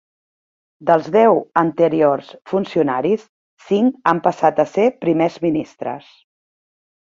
Dels 0.89 1.09
deu 1.15 1.35
anteriors 1.61 2.31
funcionaris, 2.53 3.27
cinc 3.67 4.01
han 4.13 4.23
passat 4.31 4.65
a 4.65 4.69
ser 4.75 4.89
primers 5.07 5.41
ministres. 5.49 6.13